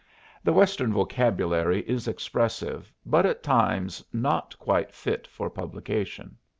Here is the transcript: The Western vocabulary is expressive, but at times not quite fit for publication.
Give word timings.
The 0.43 0.51
Western 0.51 0.91
vocabulary 0.91 1.81
is 1.81 2.07
expressive, 2.07 2.91
but 3.05 3.23
at 3.23 3.43
times 3.43 4.03
not 4.11 4.57
quite 4.57 4.91
fit 4.95 5.27
for 5.27 5.47
publication. 5.47 6.37